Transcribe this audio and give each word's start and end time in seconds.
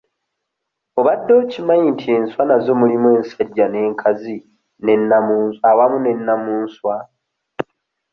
Obadde 0.99 1.31
okimanyi 1.41 1.87
nti 1.93 2.07
enswa 2.17 2.43
nazo 2.45 2.71
mulimu 2.81 3.07
ensajja 3.17 3.65
n'enkazi 3.69 4.35
awamu 5.71 5.97
ne 6.01 6.11
nnamunswa? 6.17 6.95